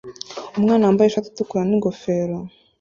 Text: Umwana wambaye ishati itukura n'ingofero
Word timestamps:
Umwana 0.57 0.85
wambaye 0.87 1.07
ishati 1.09 1.27
itukura 1.29 1.63
n'ingofero 1.67 2.35